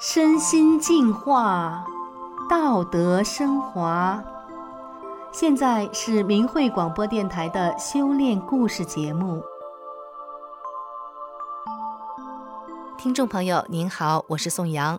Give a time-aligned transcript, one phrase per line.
[0.00, 1.84] 身心净化，
[2.48, 4.22] 道德升华。
[5.32, 9.42] 现在是明慧广播电台的修炼故事节目。
[12.96, 14.96] 听众朋友您好，我是宋阳。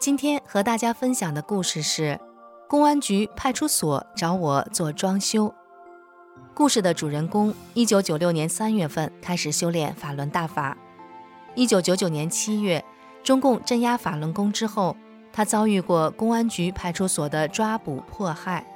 [0.00, 2.18] 今天和大家分享的故事是：
[2.66, 5.52] 公安局派出所找我做装修。
[6.54, 10.78] 故事的主人公，一九九六年三月份开始修炼法轮大法。
[11.54, 12.81] 一九九九年七月。
[13.22, 14.96] 中共镇压法轮功之后，
[15.32, 18.66] 他遭遇过公安局派出所的抓捕迫害。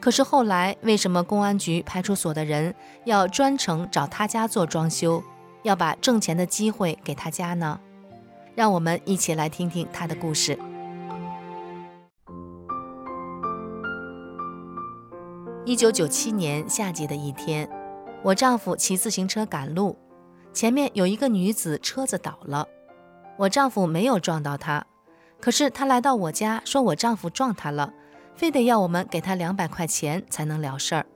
[0.00, 5.22] 可是后来，为什么公安局派出所的人要专程找他家做装修，
[5.62, 7.80] 要把挣钱的机会给他家呢？
[8.54, 10.58] 让我们一起来听听他的故事。
[15.64, 17.68] 一九九七年夏季的一天，
[18.22, 19.98] 我丈夫骑自行车赶路，
[20.52, 22.68] 前面有一个女子车子倒了。
[23.36, 24.84] 我丈夫没有撞到她，
[25.40, 27.92] 可是她来到我家说我丈夫撞她了，
[28.34, 31.06] 非得要我们给她两百块钱才能了事儿。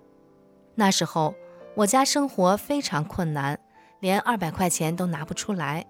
[0.74, 1.34] 那时候
[1.74, 3.58] 我家生活非常困难，
[4.00, 5.86] 连二百块钱都拿不出来。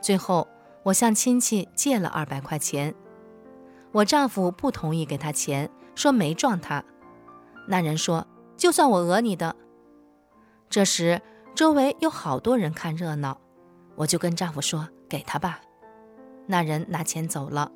[0.00, 0.48] 最后
[0.82, 2.94] 我向亲戚借了二百块钱，
[3.92, 6.82] 我丈夫不同意给他钱，说没撞他。
[7.68, 9.54] 那人说就算我讹你的。
[10.68, 11.22] 这时
[11.54, 13.38] 周围有好多人看热闹，
[13.94, 14.88] 我就跟丈夫说。
[15.12, 15.60] 给他吧，
[16.46, 17.70] 那人拿钱走了。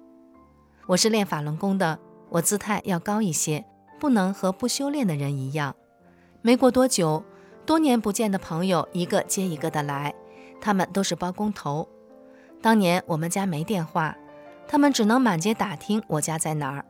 [0.86, 1.98] 我是练法轮功的，
[2.30, 3.62] 我姿态要高一些，
[4.00, 5.76] 不能和不修炼的人一样。
[6.40, 7.22] 没过多久，
[7.66, 10.14] 多年不见的朋友一个接一个的来，
[10.62, 11.86] 他们都是包工头。
[12.62, 14.16] 当年我们家没电话，
[14.66, 16.86] 他们只能满街打听我家在哪儿。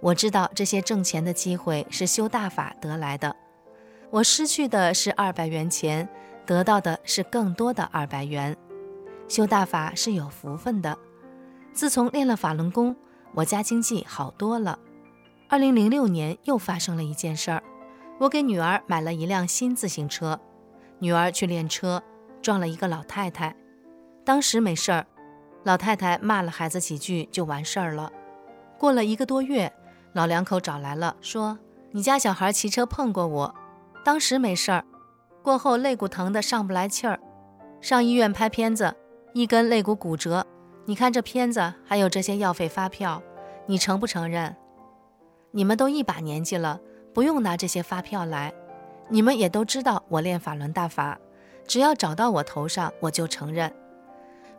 [0.00, 3.34] 我知道这些挣钱的机会是修大法得来的，
[4.10, 6.06] 我失去的是二百元钱，
[6.44, 8.54] 得到的是更多的二百元。
[9.28, 10.96] 修大法是有福分的。
[11.72, 12.96] 自从练了法轮功，
[13.34, 14.78] 我家经济好多了。
[15.48, 17.62] 二零零六年又发生了一件事儿，
[18.18, 20.40] 我给女儿买了一辆新自行车，
[20.98, 22.02] 女儿去练车，
[22.40, 23.54] 撞了一个老太太。
[24.24, 25.06] 当时没事儿，
[25.64, 28.10] 老太太骂了孩子几句就完事儿了。
[28.78, 29.72] 过了一个多月，
[30.12, 31.58] 老两口找来了，说
[31.92, 33.54] 你家小孩骑车碰过我，
[34.04, 34.84] 当时没事儿，
[35.42, 37.20] 过后肋骨疼得上不来气儿，
[37.80, 38.96] 上医院拍片子。
[39.36, 40.46] 一根肋骨骨折，
[40.86, 43.22] 你看这片子，还有这些药费发票，
[43.66, 44.56] 你承不承认？
[45.50, 46.80] 你们都一把年纪了，
[47.12, 48.50] 不用拿这些发票来。
[49.10, 51.20] 你们也都知道我练法轮大法，
[51.66, 53.70] 只要找到我头上，我就承认。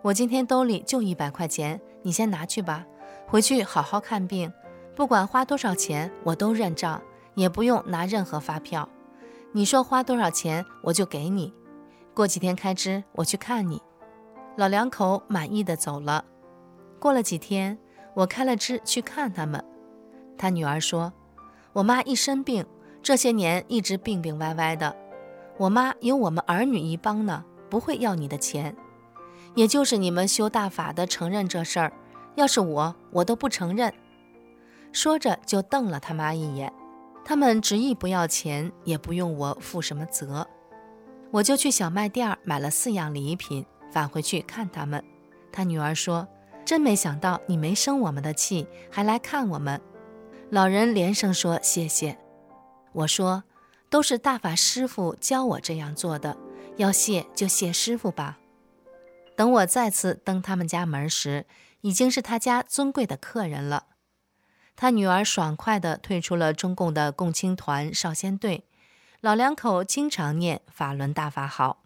[0.04, 2.86] 我今天兜里就一百块钱，你先拿去吧，
[3.26, 4.54] 回去好好看病，
[4.96, 7.02] 不管花多少钱，我都认账，
[7.34, 8.88] 也不用拿任何发票。
[9.54, 11.52] 你说花多少钱，我就给你。
[12.14, 13.82] 过几天开支，我去看你。
[14.57, 16.25] 老两口满意的走了。
[17.00, 17.78] 过了几天，
[18.16, 19.63] 我开了支去看他们。
[20.35, 21.13] 他女儿说
[21.73, 22.66] ：“我妈一生病，
[23.03, 24.95] 这些年一直病病歪歪的。
[25.57, 28.75] 我妈有我们儿女一帮呢，不会要你的钱。
[29.53, 31.94] 也就是你们修大法的承认这事儿，
[32.35, 33.94] 要是我，我都不承认。”
[34.91, 36.74] 说着就瞪了他妈一眼。
[37.24, 40.47] 他们执意不要钱，也不用我负什么责。
[41.29, 43.63] 我就去小卖店买了四样礼品。
[43.92, 45.03] 返回去看他们，
[45.52, 46.28] 他女儿说
[46.66, 49.81] ：“真没想到你没生我们的气，还来看我们。”
[50.50, 52.18] 老人连声说：“谢谢。”
[52.94, 53.44] 我说
[53.90, 56.38] ：“都是大法师父教我这样做的，
[56.78, 58.40] 要谢就谢师父吧。”
[59.36, 61.46] 等我再次登他们家门时，
[61.81, 63.86] 已经是他家尊贵的客人了。
[64.75, 68.66] 他女儿爽快地退出了中共的共青团少先队，
[69.22, 71.84] 老两口经常念法轮大法好。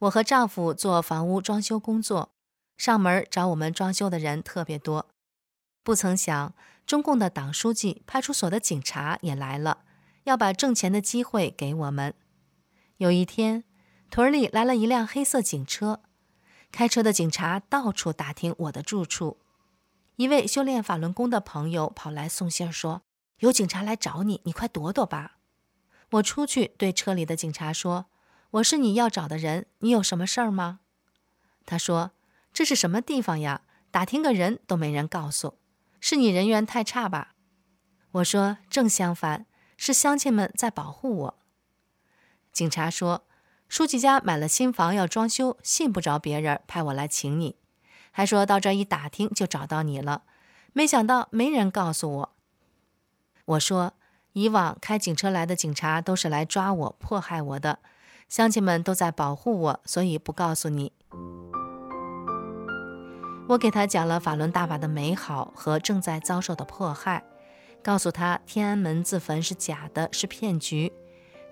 [0.00, 2.30] 我和丈夫做房屋装修工作，
[2.78, 5.10] 上门找我们装修的人特别多。
[5.82, 6.54] 不曾想，
[6.86, 9.84] 中共的党书记、派出所的警察也来了，
[10.24, 12.14] 要把挣钱的机会给我们。
[12.96, 13.64] 有一天，
[14.10, 16.00] 屯里来了一辆黑色警车，
[16.72, 19.38] 开车的警察到处打听我的住处。
[20.16, 23.02] 一位修炼法轮功的朋友跑来送信说
[23.40, 25.36] ：“有警察来找你，你快躲躲吧。”
[26.12, 28.06] 我出去对车里的警察说。
[28.50, 30.80] 我是你要找的人，你有什么事儿吗？
[31.64, 32.10] 他说
[32.52, 33.62] ：“这是什么地方呀？
[33.92, 35.58] 打听个人都没人告诉，
[36.00, 37.34] 是你人缘太差吧？”
[38.10, 41.38] 我说：“正相反，是乡亲们在保护我。”
[42.52, 43.24] 警察说
[43.68, 47.54] ：“书记家买了新房要装修，信不着别人，派我来请你，
[48.10, 50.24] 还说到这儿一打听就找到你了，
[50.72, 52.36] 没想到没人告诉我。”
[53.46, 53.94] 我说
[54.34, 57.78] ：“以往开警车来的警察都是来抓我、迫害我的。”
[58.30, 60.92] 乡亲们都在保护我，所以不告诉你。
[63.48, 67.24] 我给他讲了法轮大法的美好和正在遭受的迫害，
[67.82, 70.92] 告诉他天安门自焚是假的，是骗局。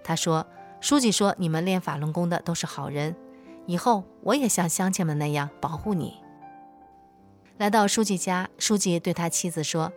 [0.04, 0.46] 他说
[0.80, 3.16] ：“书记说你们练法轮功的都是好人，
[3.66, 6.22] 以后我也像乡亲们那样保护你。”
[7.58, 9.92] 来到书记家，书记对他妻子说：“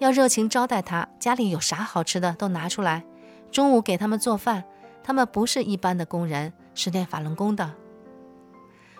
[0.00, 3.04] 要热情招待他，家里有啥好吃的都拿出来。
[3.52, 4.64] 中午给他们做饭，
[5.04, 7.74] 他们不是一般的工人，是练法轮功的。”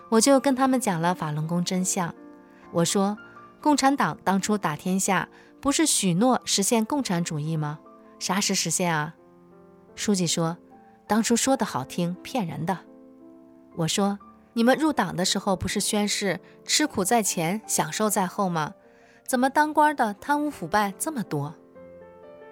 [0.09, 2.13] 我就跟他们讲了法轮功真相。
[2.71, 3.17] 我说，
[3.59, 5.27] 共产党当初打天下，
[5.59, 7.79] 不是许诺实现共产主义吗？
[8.19, 9.15] 啥时实现啊？
[9.95, 10.57] 书记说，
[11.07, 12.77] 当初说的好听，骗人的。
[13.75, 14.19] 我说，
[14.53, 18.73] 你们入党的时候不是宣誓吃苦在前，享受在后吗？
[19.27, 21.55] 怎么当官的贪污腐败这么多？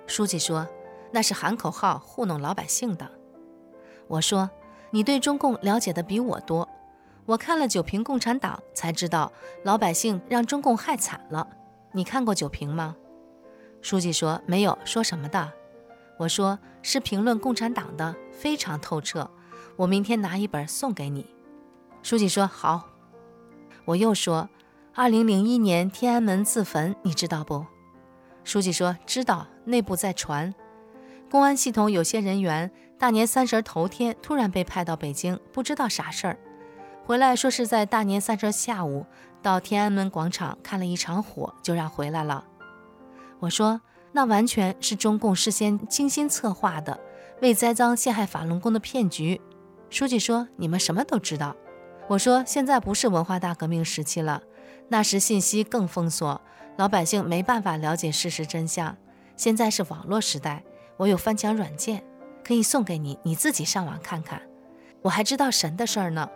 [0.08, 0.68] 书记说，
[1.12, 3.12] 那是喊口号糊弄老百姓的。
[4.08, 4.50] 我说，
[4.92, 6.68] 你对中共了解的比我多。
[7.26, 9.32] 我看了《九评共产党》，才知道
[9.64, 11.48] 老百姓让中共害惨了。
[11.94, 12.96] 你看过《九评》吗？
[13.82, 15.52] 书记说没有，说什么的？
[16.18, 19.30] 我说是评论共产党的，非常透彻。
[19.76, 21.26] 我明天拿一本送给你。
[22.02, 22.90] 书记说好。
[23.86, 24.50] 我又说，
[24.94, 27.66] 二零零一年天安门自焚，你知道不？
[28.44, 30.54] 书记说知道，内部在传。
[31.30, 32.70] 公安系统有些人员
[33.04, 36.38] 大年三十头天突然被派到北京，不知道啥事儿。
[37.04, 39.06] 回来说是在大年三十下午
[39.42, 42.46] 到天安门广场看了一场火，就让回来了。
[43.40, 43.82] 我说
[44.14, 46.98] 那完全是中共事先精心策划的，
[47.42, 49.42] 为栽赃陷害法轮功的骗局。
[49.90, 51.54] 书记说你们什么都知道。
[52.08, 54.42] 我说现在不是文化大革命时期了，
[54.88, 56.40] 那时信息更封锁，
[56.78, 58.96] 老百姓没办法了解事实真相。
[59.36, 60.64] 现在是网络时代，
[60.96, 62.02] 我有翻墙软件，
[62.44, 64.42] 可以送给你，你自己上网看看。
[65.02, 66.30] 我还知道神的事儿呢。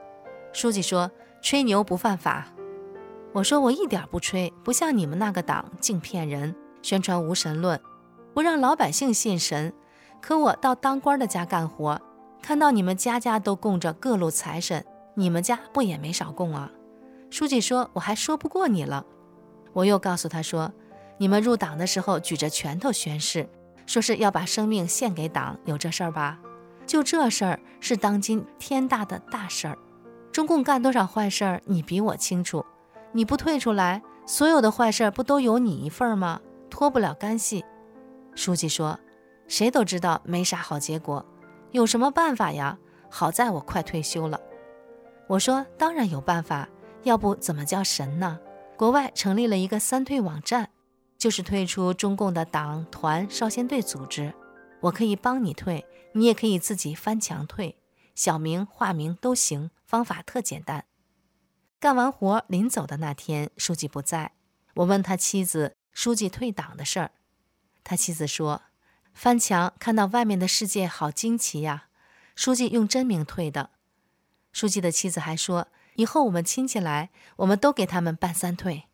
[0.54, 1.12] 书记说
[1.42, 2.48] ：“吹牛不犯法。”
[3.33, 7.80] 我说：“我一点不吹，不像你们那个党净骗人，宣传无神论，
[8.33, 9.74] 不让老百姓信神。
[10.21, 12.01] 可我到当官的家干活，
[12.42, 14.83] 看到你们家家都供着各路财神，
[15.15, 16.71] 你们家不也没少供啊？”
[17.30, 19.06] 书记说：“我还说不过你了。”
[19.74, 20.74] 我又告诉他说
[21.19, 23.48] ：“你们入党的时候举着拳头宣誓，
[23.87, 26.37] 说是要把生命献给党，有这事儿吧？
[26.85, 29.77] 就这事儿是当今天大的大事儿。”
[30.31, 32.63] 中共干多少坏事儿，你比我清楚。
[33.11, 36.39] 你不退出来，所有的坏事儿不都有你一份儿吗？
[36.69, 37.65] 脱不了干系。
[38.35, 38.99] 书记说
[39.47, 41.25] ：“谁都知道没啥好结果，
[41.71, 42.77] 有什么办法呀？
[43.09, 44.39] 好在我快退休了。”
[45.27, 46.69] 我说：“当然有办法，
[47.03, 48.37] 要不怎么叫神呢？
[48.75, 50.69] 国外成立了一个三退网站，
[51.17, 54.33] 就是退出中共的党团少先队组织。
[54.81, 57.77] 我可以帮你退，你也可以自己翻墙退。”
[58.13, 60.85] 小名、化名都行，方法特简单。
[61.79, 64.33] 干完活临走的那天，书记不在，
[64.73, 67.11] 我问他妻子：“书记退党的事儿。”
[67.85, 68.63] 他妻子说
[69.13, 71.89] ：“翻墙看到外面的世界，好惊奇呀！
[72.35, 73.69] 书记用真名退的。”
[74.51, 75.67] 书记的妻子还说
[75.97, 78.85] ：“以后我们亲戚来，我们都给他们办三退。”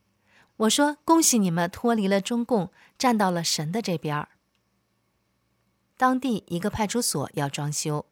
[0.57, 4.29] 我说：“恭喜你们脱离了中共，站到了神的这边儿。”
[5.97, 8.05] 当地一个派出所要装修。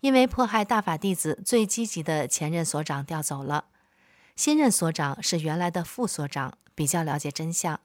[0.00, 3.64] 因为迫害大法弟子最积极的前任所长调走了，
[4.36, 7.80] 新任所长是原来的副所长，比较了解真相。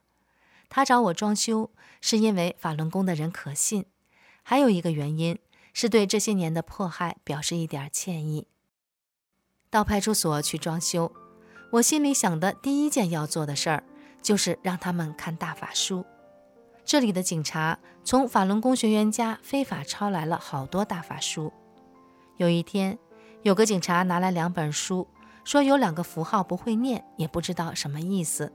[0.67, 1.71] 他找我装修，
[2.01, 3.86] 是因为法轮功的人可信，
[4.43, 5.39] 还有一个原因
[5.74, 8.48] 是对这些年的迫害表示一点歉意。
[9.69, 11.15] 到派出所去装修，
[11.71, 13.83] 我心里想的第一件要做的事儿，
[14.21, 16.05] 就是让他们看大法书。
[16.83, 21.53] 这里的警察从法轮功学员家非法抄来了好多大法书。
[22.35, 22.99] 有一天，
[23.43, 25.07] 有个警察拿来两本书，
[25.45, 28.51] 说有两个符号不会念，也不知道什么意思。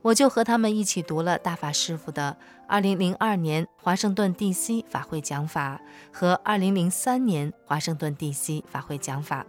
[0.00, 2.38] 我就和他们一起读了大法师傅的
[2.70, 5.80] 2002年华盛顿 DC 法会讲法
[6.12, 9.44] 和2003年华盛顿 DC 法会讲法。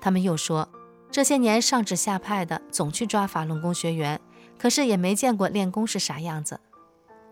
[0.00, 0.68] 他们又说，
[1.10, 4.20] 这些年上指下派的总去抓法轮功学员，
[4.58, 6.60] 可是也没见过练功是啥样子。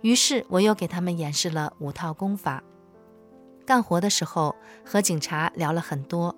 [0.00, 2.62] 于是我又给他们演示了五套功法。
[3.66, 4.54] 干活的时候
[4.84, 6.34] 和警察聊了很多，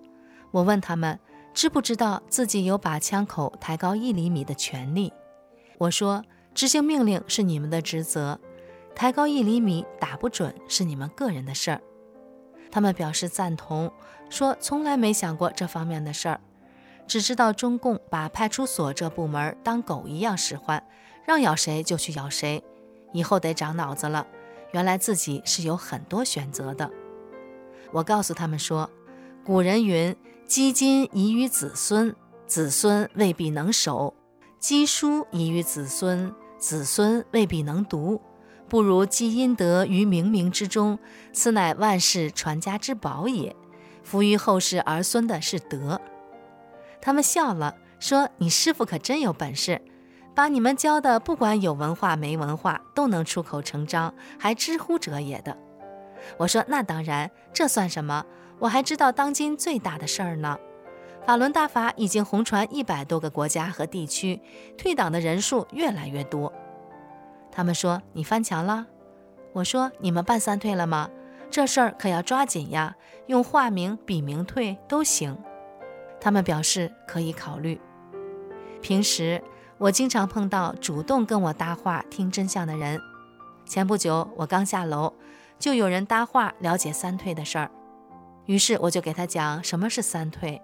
[0.52, 1.18] 我问他们
[1.52, 5.12] 知不知道自己有把枪口抬高一厘米的权利。
[5.78, 6.24] 我说
[6.54, 8.40] 执行命令是你们的职责，
[8.94, 11.80] 抬高一厘米打不准是你们个人的事儿。
[12.70, 13.90] 他们表示赞同，
[14.30, 16.40] 说从来没想过这方面的事儿，
[17.06, 20.82] 只知道中共把派出所这部门当狗一样使唤，
[21.24, 22.62] 让咬谁就去咬谁，
[23.12, 24.26] 以后得长脑子了，
[24.72, 26.90] 原来自己是有很多选择的。
[27.92, 28.90] 我告诉他们说，
[29.44, 30.14] 古人云
[30.46, 32.14] ：“积金遗于子孙，
[32.46, 34.12] 子孙未必能守；
[34.58, 38.20] 积书遗于子孙，子孙未必能读，
[38.68, 40.98] 不如积阴德于冥冥之中，
[41.32, 43.54] 此乃万世传家之宝也。
[44.02, 46.00] 福于后世儿孙的是德。
[47.00, 49.80] 他们笑了，说：“你师傅可真有本事，
[50.34, 55.56] 把你们教的，不管有文化没文化，都能出口成章，还知乎者也的。”
[56.38, 58.24] 我说：“那当然，这算什么？
[58.58, 60.58] 我还知道当今最大的事儿呢。
[61.24, 64.40] 法轮大法已经红传一百多个国家和地区，
[64.78, 66.52] 退党的人数越来越多。”
[67.52, 68.86] 他们说：“你翻墙了？”
[69.54, 71.10] 我说：“你们办三退了吗？
[71.50, 75.38] 这事儿可要抓紧呀，用化名、笔名退都行。”
[76.20, 77.80] 他们表示可以考虑。
[78.80, 79.42] 平时
[79.78, 83.00] 我经常碰到主动跟我搭话、听真相的人。
[83.64, 85.12] 前不久我刚下楼，
[85.58, 87.70] 就有人搭话了解三退的事儿，
[88.46, 90.62] 于是我就给他讲什么是三退。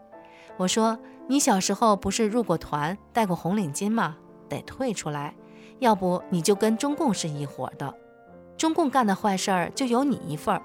[0.57, 4.17] 我说：“你小时候不是入过团、戴过红领巾吗？
[4.49, 5.35] 得退出来，
[5.81, 7.93] 要不你就跟中共是一伙的。
[8.57, 10.63] 中共干的坏事儿就有你一份儿，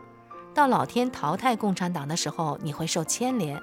[0.54, 3.60] 到老天淘汰共产党的时候，你会受牵连。”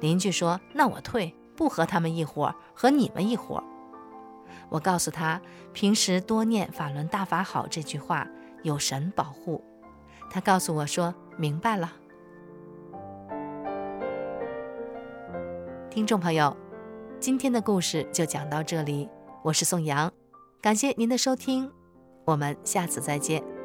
[0.00, 3.62] 邻居说：“那我退，不和他们一伙，和你们一伙。”
[4.70, 5.40] 我告诉他，
[5.72, 8.26] 平时多念“法轮大法好”这句话，
[8.62, 9.62] 有神保护。
[10.30, 11.92] 他告诉我说：“明白了。”
[15.90, 16.56] 听众朋友，
[17.18, 19.08] 今天的故事就讲到这里，
[19.42, 20.12] 我是宋阳，
[20.62, 21.70] 感谢您的收听，
[22.24, 23.59] 我们下次再见。